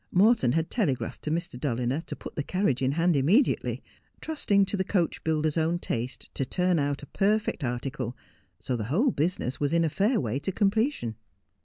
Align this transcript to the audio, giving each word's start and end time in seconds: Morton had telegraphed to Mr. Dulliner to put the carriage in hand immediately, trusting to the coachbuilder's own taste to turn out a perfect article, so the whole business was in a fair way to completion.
Morton 0.11 0.53
had 0.53 0.71
telegraphed 0.71 1.21
to 1.21 1.29
Mr. 1.29 1.59
Dulliner 1.59 2.01
to 2.07 2.15
put 2.15 2.35
the 2.35 2.41
carriage 2.41 2.81
in 2.81 2.93
hand 2.93 3.15
immediately, 3.15 3.83
trusting 4.19 4.65
to 4.65 4.75
the 4.75 4.83
coachbuilder's 4.83 5.57
own 5.59 5.77
taste 5.77 6.33
to 6.33 6.43
turn 6.43 6.79
out 6.79 7.03
a 7.03 7.05
perfect 7.05 7.63
article, 7.63 8.17
so 8.59 8.75
the 8.75 8.85
whole 8.85 9.11
business 9.11 9.59
was 9.59 9.73
in 9.73 9.83
a 9.85 9.89
fair 9.89 10.19
way 10.19 10.39
to 10.39 10.51
completion. 10.51 11.17